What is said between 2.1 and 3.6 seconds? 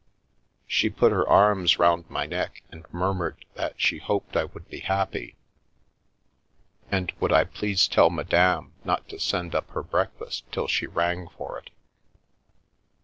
neck and murmured